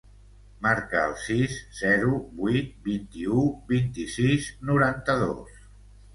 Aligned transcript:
Marca 0.67 1.03
el 1.09 1.11
sis, 1.23 1.57
zero, 1.79 2.15
vuit, 2.39 2.73
vint-i-u, 2.89 3.45
vint-i-sis, 3.75 4.51
noranta-dos. 4.73 5.63